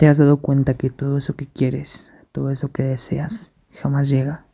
¿Te 0.00 0.08
has 0.08 0.16
dado 0.16 0.38
cuenta 0.38 0.78
que 0.78 0.88
todo 0.88 1.18
eso 1.18 1.36
que 1.36 1.46
quieres, 1.46 2.10
todo 2.32 2.50
eso 2.50 2.72
que 2.72 2.82
deseas, 2.82 3.50
jamás 3.82 4.08
llega? 4.08 4.46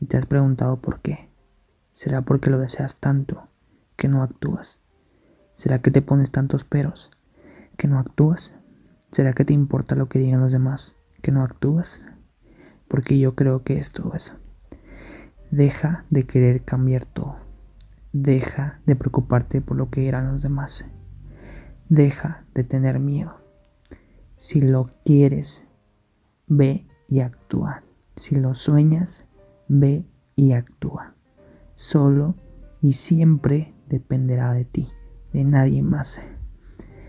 Y 0.00 0.06
te 0.06 0.16
has 0.16 0.24
preguntado 0.24 0.78
por 0.78 1.00
qué. 1.00 1.28
¿Será 1.92 2.22
porque 2.22 2.48
lo 2.48 2.58
deseas 2.58 2.96
tanto 2.96 3.48
que 3.96 4.08
no 4.08 4.22
actúas? 4.22 4.80
¿Será 5.56 5.82
que 5.82 5.90
te 5.90 6.00
pones 6.00 6.30
tantos 6.30 6.64
peros 6.64 7.10
que 7.76 7.86
no 7.86 7.98
actúas? 7.98 8.54
¿Será 9.12 9.34
que 9.34 9.44
te 9.44 9.52
importa 9.52 9.94
lo 9.94 10.08
que 10.08 10.20
digan 10.20 10.40
los 10.40 10.52
demás 10.52 10.96
que 11.20 11.32
no 11.32 11.42
actúas? 11.42 12.02
Porque 12.88 13.18
yo 13.18 13.34
creo 13.34 13.62
que 13.62 13.78
es 13.78 13.90
todo 13.90 14.14
eso. 14.14 14.36
Deja 15.50 16.06
de 16.08 16.22
querer 16.22 16.62
cambiar 16.62 17.04
todo. 17.04 17.36
Deja 18.14 18.80
de 18.86 18.96
preocuparte 18.96 19.60
por 19.60 19.76
lo 19.76 19.90
que 19.90 20.08
eran 20.08 20.32
los 20.32 20.42
demás. 20.42 20.86
Deja 21.90 22.44
de 22.54 22.64
tener 22.64 23.00
miedo. 23.00 23.45
Si 24.36 24.60
lo 24.60 24.90
quieres, 25.04 25.64
ve 26.46 26.86
y 27.08 27.20
actúa. 27.20 27.82
Si 28.16 28.36
lo 28.36 28.54
sueñas, 28.54 29.24
ve 29.68 30.04
y 30.34 30.52
actúa. 30.52 31.14
Solo 31.74 32.34
y 32.82 32.92
siempre 32.92 33.74
dependerá 33.88 34.52
de 34.52 34.64
ti, 34.64 34.88
de 35.32 35.44
nadie 35.44 35.82
más. 35.82 36.20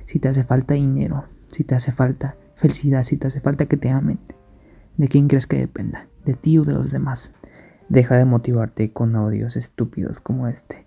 Si 0.05 0.19
te 0.19 0.29
hace 0.29 0.45
falta 0.45 0.75
dinero, 0.75 1.25
si 1.47 1.63
te 1.63 1.75
hace 1.75 1.91
falta 1.91 2.35
felicidad, 2.55 3.03
si 3.03 3.17
te 3.17 3.27
hace 3.27 3.41
falta 3.41 3.65
que 3.65 3.77
te 3.77 3.89
amen, 3.89 4.19
¿de 4.95 5.07
quién 5.09 5.27
crees 5.27 5.47
que 5.47 5.57
dependa? 5.57 6.07
¿De 6.25 6.33
ti 6.33 6.57
o 6.57 6.63
de 6.63 6.73
los 6.73 6.91
demás? 6.91 7.33
Deja 7.89 8.15
de 8.15 8.25
motivarte 8.25 8.91
con 8.91 9.15
audios 9.15 9.57
estúpidos 9.57 10.21
como 10.21 10.47
este. 10.47 10.85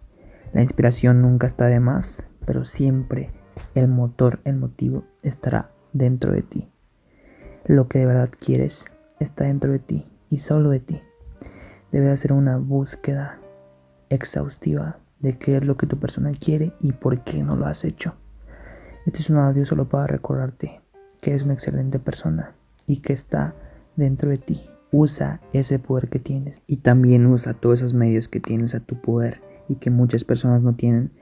La 0.53 0.63
inspiración 0.63 1.23
nunca 1.23 1.47
está 1.47 1.67
de 1.67 1.81
más, 1.81 2.25
pero 2.47 2.65
siempre 2.65 3.31
el 3.75 3.89
motor, 3.89 4.41
el 4.45 4.57
motivo 4.57 5.05
estará 5.23 5.71
dentro 5.93 6.33
de 6.33 6.43
ti. 6.43 6.69
Lo 7.67 7.89
que 7.89 8.01
de 8.01 8.07
verdad 8.07 8.31
quieres 8.39 8.87
está 9.19 9.45
dentro 9.45 9.73
de 9.73 9.79
ti 9.79 10.07
y 10.31 10.39
solo 10.39 10.71
de 10.71 10.81
ti. 10.81 11.01
Debe 11.93 12.11
hacer 12.11 12.33
una 12.33 12.57
búsqueda 12.57 13.39
exhaustiva 14.09 14.99
de 15.19 15.39
qué 15.39 15.57
es 15.57 15.65
lo 15.65 15.77
que 15.77 15.87
tu 15.87 15.99
persona 15.99 16.33
quiere 16.33 16.73
y 16.81 16.93
por 16.93 17.23
qué 17.25 17.43
no 17.43 17.57
lo 17.57 17.67
has 17.67 17.85
hecho. 17.85 18.15
Este 19.07 19.19
es 19.21 19.31
un 19.31 19.39
audio 19.39 19.67
solo 19.67 19.89
para 19.89 20.07
recordarte 20.07 20.81
que 21.21 21.31
eres 21.31 21.43
una 21.43 21.55
excelente 21.55 21.99
persona 21.99 22.55
y 22.87 22.99
que 22.99 23.13
está 23.13 23.55
dentro 23.97 24.31
de 24.31 24.39
ti 24.39 24.63
Usa 24.93 25.41
ese 25.53 25.79
poder 25.79 26.09
que 26.09 26.19
tienes 26.19 26.63
y 26.67 26.79
también 26.79 27.27
usa 27.27 27.55
todos 27.55 27.79
esos 27.79 27.95
medios 27.95 28.27
que 28.27 28.41
tienes 28.41 28.75
a 28.75 28.81
tu 28.81 29.01
poder 29.01 29.41
y 29.69 29.77
que 29.77 29.89
muchas 29.89 30.25
personas 30.25 30.63
no 30.63 30.75
tienen 30.75 31.13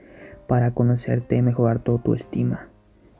para 0.47 0.73
conocerte 0.73 1.39
mejorar 1.43 1.77
toda 1.83 2.01
tu 2.01 2.15
estima 2.15 2.67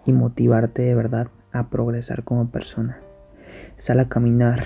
y 0.08 0.12
motivarte 0.12 0.82
de 0.82 0.96
verdad 0.96 1.28
a 1.52 1.70
progresar 1.70 2.24
como 2.24 2.50
persona. 2.50 3.00
Sal 3.78 4.00
a 4.00 4.10
caminar, 4.10 4.64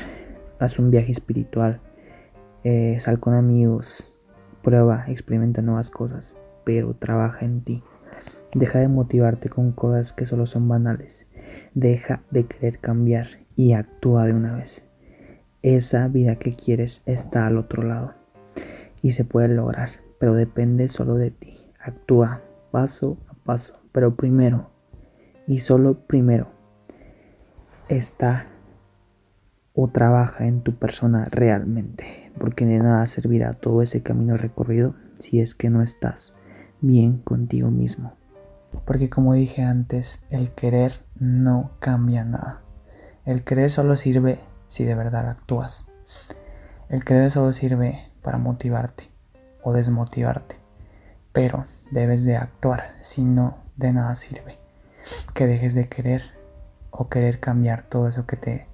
haz 0.59 0.79
un 0.79 0.91
viaje 0.91 1.11
espiritual, 1.11 1.79
eh, 2.63 2.97
sal 2.99 3.19
con 3.19 3.33
amigos, 3.33 4.19
prueba, 4.61 5.05
experimenta 5.07 5.61
nuevas 5.61 5.89
cosas, 5.89 6.37
pero 6.63 6.93
trabaja 6.93 7.45
en 7.45 7.61
ti. 7.61 7.83
Deja 8.53 8.79
de 8.79 8.87
motivarte 8.87 9.49
con 9.49 9.71
cosas 9.71 10.13
que 10.13 10.25
solo 10.25 10.45
son 10.45 10.67
banales. 10.67 11.27
Deja 11.73 12.21
de 12.31 12.45
querer 12.45 12.79
cambiar 12.79 13.27
y 13.55 13.73
actúa 13.73 14.25
de 14.25 14.33
una 14.33 14.55
vez. 14.55 14.83
Esa 15.61 16.07
vida 16.07 16.35
que 16.35 16.55
quieres 16.55 17.03
está 17.05 17.47
al 17.47 17.57
otro 17.57 17.83
lado 17.83 18.13
y 19.01 19.13
se 19.13 19.25
puede 19.25 19.49
lograr, 19.49 19.89
pero 20.19 20.35
depende 20.35 20.89
solo 20.89 21.15
de 21.15 21.31
ti. 21.31 21.57
Actúa 21.79 22.41
paso 22.71 23.17
a 23.27 23.33
paso, 23.33 23.75
pero 23.91 24.15
primero 24.15 24.69
y 25.47 25.59
solo 25.59 25.95
primero 26.07 26.47
está 27.89 28.47
o 29.73 29.87
trabaja 29.87 30.45
en 30.45 30.61
tu 30.61 30.75
persona 30.75 31.27
realmente, 31.31 32.31
porque 32.37 32.65
de 32.65 32.79
nada 32.79 33.05
servirá 33.07 33.53
todo 33.53 33.81
ese 33.81 34.03
camino 34.03 34.37
recorrido 34.37 34.95
si 35.19 35.39
es 35.39 35.55
que 35.55 35.69
no 35.69 35.81
estás 35.81 36.33
bien 36.81 37.17
contigo 37.19 37.71
mismo. 37.71 38.13
Porque 38.85 39.09
como 39.09 39.33
dije 39.33 39.63
antes, 39.63 40.25
el 40.29 40.51
querer 40.51 41.03
no 41.19 41.71
cambia 41.79 42.23
nada. 42.23 42.61
El 43.25 43.43
querer 43.43 43.71
solo 43.71 43.97
sirve 43.97 44.39
si 44.67 44.83
de 44.83 44.95
verdad 44.95 45.29
actúas. 45.29 45.87
El 46.89 47.03
querer 47.03 47.31
solo 47.31 47.53
sirve 47.53 48.11
para 48.21 48.37
motivarte 48.37 49.09
o 49.63 49.73
desmotivarte, 49.73 50.57
pero 51.31 51.65
debes 51.91 52.23
de 52.23 52.35
actuar, 52.35 52.83
si 53.01 53.23
no, 53.23 53.57
de 53.77 53.93
nada 53.93 54.15
sirve. 54.15 54.57
Que 55.33 55.47
dejes 55.47 55.73
de 55.73 55.87
querer 55.87 56.42
o 56.95 57.09
querer 57.09 57.39
cambiar 57.39 57.83
todo 57.89 58.07
eso 58.07 58.25
que 58.27 58.37
te 58.37 58.67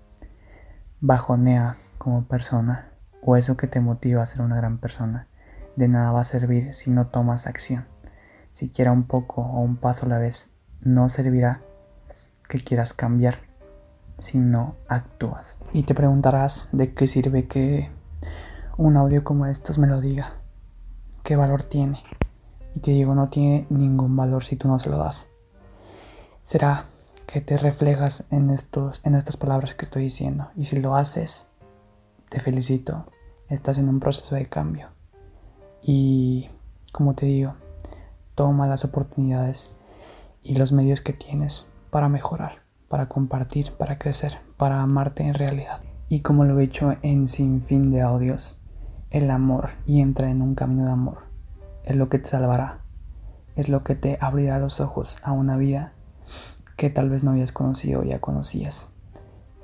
bajonea 0.99 1.77
como 1.97 2.27
persona 2.27 2.91
o 3.23 3.37
eso 3.37 3.55
que 3.55 3.67
te 3.67 3.79
motiva 3.79 4.21
a 4.21 4.27
ser 4.27 4.41
una 4.41 4.57
gran 4.57 4.77
persona. 4.77 5.27
De 5.77 5.87
nada 5.87 6.11
va 6.11 6.21
a 6.21 6.25
servir 6.25 6.75
si 6.75 6.91
no 6.91 7.07
tomas 7.07 7.47
acción. 7.47 7.87
Siquiera 8.51 8.91
un 8.91 9.03
poco 9.03 9.41
o 9.41 9.61
un 9.61 9.77
paso 9.77 10.05
a 10.05 10.09
la 10.09 10.17
vez 10.17 10.49
no 10.81 11.09
servirá 11.09 11.61
que 12.47 12.59
quieras 12.59 12.93
cambiar 12.93 13.39
si 14.17 14.39
no 14.39 14.75
actúas. 14.89 15.59
Y 15.71 15.83
te 15.83 15.95
preguntarás 15.95 16.69
de 16.73 16.93
qué 16.93 17.07
sirve 17.07 17.47
que 17.47 17.89
un 18.77 18.97
audio 18.97 19.23
como 19.23 19.45
estos 19.45 19.77
me 19.77 19.87
lo 19.87 20.01
diga. 20.01 20.33
¿Qué 21.23 21.37
valor 21.37 21.63
tiene? 21.63 22.03
Y 22.75 22.79
te 22.81 22.91
digo, 22.91 23.15
no 23.15 23.29
tiene 23.29 23.65
ningún 23.69 24.15
valor 24.17 24.43
si 24.43 24.57
tú 24.57 24.67
no 24.67 24.79
se 24.79 24.89
lo 24.89 24.97
das. 24.97 25.27
Será 26.45 26.87
que 27.29 27.41
te 27.41 27.57
reflejas 27.57 28.25
en, 28.31 28.49
estos, 28.49 29.01
en 29.03 29.15
estas 29.15 29.37
palabras 29.37 29.75
que 29.75 29.85
estoy 29.85 30.03
diciendo. 30.03 30.49
Y 30.55 30.65
si 30.65 30.79
lo 30.79 30.95
haces, 30.95 31.47
te 32.29 32.39
felicito. 32.39 33.05
Estás 33.49 33.77
en 33.77 33.89
un 33.89 33.99
proceso 33.99 34.35
de 34.35 34.47
cambio. 34.47 34.89
Y 35.81 36.49
como 36.91 37.13
te 37.13 37.25
digo, 37.25 37.53
toma 38.35 38.67
las 38.67 38.85
oportunidades 38.85 39.71
y 40.41 40.55
los 40.55 40.71
medios 40.71 41.01
que 41.01 41.13
tienes 41.13 41.67
para 41.89 42.09
mejorar 42.09 42.69
para 42.89 43.07
compartir, 43.07 43.71
para 43.77 43.97
crecer, 43.97 44.39
para 44.57 44.81
amarte 44.81 45.23
en 45.23 45.35
realidad. 45.35 45.81
Y 46.09 46.21
como 46.21 46.43
lo 46.43 46.59
he 46.59 46.63
hecho 46.63 46.97
en 47.03 47.27
sin 47.27 47.61
fin 47.61 47.91
de 47.91 48.01
audios, 48.01 48.59
el 49.11 49.29
amor 49.29 49.69
y 49.85 50.01
entra 50.01 50.29
en 50.29 50.41
un 50.41 50.55
camino 50.55 50.85
de 50.85 50.91
amor 50.91 51.29
es 51.83 51.95
lo 51.95 52.09
que 52.09 52.19
te 52.19 52.27
salvará, 52.27 52.81
es 53.55 53.69
lo 53.69 53.83
que 53.83 53.95
te 53.95 54.17
abrirá 54.21 54.59
los 54.59 54.79
ojos 54.79 55.17
a 55.23 55.31
una 55.31 55.57
vida 55.57 55.93
que 56.79 56.89
tal 56.89 57.11
vez 57.11 57.23
no 57.23 57.29
habías 57.29 57.51
conocido 57.51 58.01
o 58.01 58.03
ya 58.03 58.19
conocías. 58.19 58.89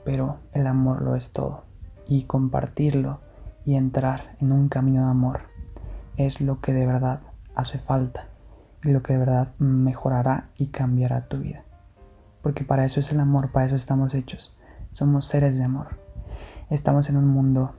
Pero 0.03 0.37
el 0.53 0.67
amor 0.67 1.01
lo 1.01 1.15
es 1.15 1.31
todo 1.31 1.63
y 2.07 2.25
compartirlo 2.25 3.21
y 3.65 3.73
entrar 3.73 4.35
en 4.39 4.51
un 4.51 4.69
camino 4.69 5.05
de 5.05 5.09
amor 5.09 5.39
es 6.17 6.41
lo 6.41 6.61
que 6.61 6.73
de 6.73 6.85
verdad 6.85 7.21
hace 7.55 7.79
falta 7.79 8.27
y 8.83 8.91
lo 8.91 9.01
que 9.01 9.13
de 9.13 9.19
verdad 9.19 9.55
mejorará 9.57 10.49
y 10.55 10.67
cambiará 10.67 11.27
tu 11.27 11.39
vida 11.39 11.65
porque 12.45 12.63
para 12.63 12.85
eso 12.85 12.99
es 12.99 13.11
el 13.11 13.19
amor, 13.19 13.51
para 13.51 13.65
eso 13.65 13.75
estamos 13.75 14.13
hechos. 14.13 14.55
Somos 14.91 15.25
seres 15.25 15.57
de 15.57 15.63
amor. 15.63 15.97
Estamos 16.69 17.09
en 17.09 17.17
un 17.17 17.25
mundo 17.25 17.73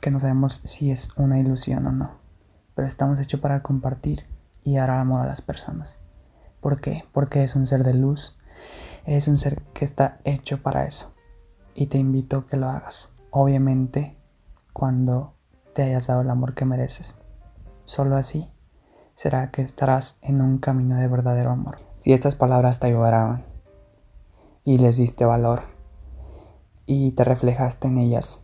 que 0.00 0.12
no 0.12 0.20
sabemos 0.20 0.54
si 0.62 0.92
es 0.92 1.08
una 1.16 1.40
ilusión 1.40 1.84
o 1.88 1.90
no, 1.90 2.12
pero 2.76 2.86
estamos 2.86 3.18
hechos 3.18 3.40
para 3.40 3.60
compartir 3.64 4.24
y 4.62 4.76
dar 4.76 4.90
amor 4.90 5.22
a 5.22 5.26
las 5.26 5.40
personas. 5.40 5.98
¿Por 6.60 6.80
qué? 6.80 7.02
Porque 7.12 7.42
es 7.42 7.56
un 7.56 7.66
ser 7.66 7.82
de 7.82 7.92
luz, 7.92 8.38
es 9.04 9.28
un 9.28 9.38
ser 9.38 9.62
que 9.74 9.84
está 9.84 10.18
hecho 10.24 10.62
para 10.62 10.86
eso. 10.86 11.12
Y 11.74 11.86
te 11.86 11.98
invito 11.98 12.38
a 12.38 12.46
que 12.46 12.56
lo 12.56 12.68
hagas. 12.68 13.10
Obviamente, 13.30 14.16
cuando 14.72 15.34
te 15.74 15.82
hayas 15.82 16.06
dado 16.06 16.22
el 16.22 16.30
amor 16.30 16.54
que 16.54 16.64
mereces. 16.64 17.18
Solo 17.84 18.16
así 18.16 18.50
será 19.16 19.50
que 19.50 19.62
estarás 19.62 20.18
en 20.22 20.40
un 20.40 20.58
camino 20.58 20.96
de 20.96 21.08
verdadero 21.08 21.50
amor. 21.50 21.78
Si 21.96 22.12
estas 22.12 22.34
palabras 22.34 22.80
te 22.80 22.86
ayudarán 22.86 23.44
y 24.64 24.78
les 24.78 24.96
diste 24.96 25.24
valor 25.24 25.62
y 26.86 27.12
te 27.12 27.24
reflejaste 27.24 27.88
en 27.88 27.98
ellas 27.98 28.42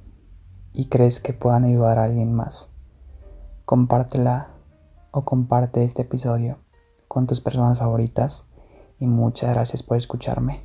y 0.72 0.88
crees 0.88 1.20
que 1.20 1.32
puedan 1.32 1.64
ayudar 1.64 1.98
a 1.98 2.04
alguien 2.04 2.34
más, 2.34 2.74
compártela 3.64 4.48
o 5.10 5.24
comparte 5.24 5.84
este 5.84 6.02
episodio 6.02 6.58
con 7.08 7.26
tus 7.26 7.40
personas 7.40 7.78
favoritas 7.78 8.49
y 9.00 9.06
muchas 9.06 9.52
gracias 9.52 9.82
por 9.82 9.96
escucharme. 9.96 10.62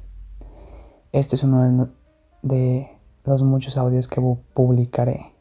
Este 1.12 1.36
es 1.36 1.44
uno 1.44 1.90
de 2.44 2.92
los 3.24 3.42
muchos 3.42 3.78
audios 3.78 4.08
que 4.08 4.22
publicaré 4.54 5.34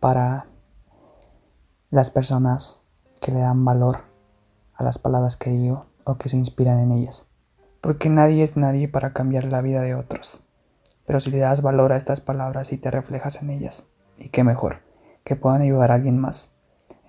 para 0.00 0.46
las 1.90 2.10
personas 2.10 2.80
que 3.20 3.30
le 3.30 3.38
dan 3.38 3.64
valor 3.64 3.98
a 4.74 4.82
las 4.82 4.98
palabras 4.98 5.36
que 5.36 5.50
digo 5.50 5.86
o 6.02 6.16
que 6.16 6.28
se 6.28 6.36
inspiran 6.36 6.80
en 6.80 6.90
ellas 6.90 7.28
porque 7.84 8.08
nadie 8.08 8.42
es 8.42 8.56
nadie 8.56 8.88
para 8.88 9.12
cambiar 9.12 9.44
la 9.44 9.60
vida 9.60 9.82
de 9.82 9.94
otros. 9.94 10.42
Pero 11.06 11.20
si 11.20 11.30
le 11.30 11.36
das 11.36 11.60
valor 11.60 11.92
a 11.92 11.98
estas 11.98 12.22
palabras 12.22 12.72
y 12.72 12.78
te 12.78 12.90
reflejas 12.90 13.42
en 13.42 13.50
ellas, 13.50 13.86
y 14.16 14.30
qué 14.30 14.42
mejor, 14.42 14.78
que 15.22 15.36
puedan 15.36 15.60
ayudar 15.60 15.92
a 15.92 15.96
alguien 15.96 16.18
más. 16.18 16.56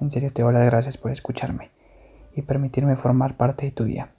En 0.01 0.09
serio 0.09 0.33
te 0.33 0.41
doy 0.41 0.53
las 0.53 0.65
gracias 0.65 0.97
por 0.97 1.11
escucharme 1.11 1.71
y 2.35 2.41
permitirme 2.41 2.97
formar 2.97 3.37
parte 3.37 3.67
de 3.67 3.71
tu 3.71 3.85
día. 3.85 4.14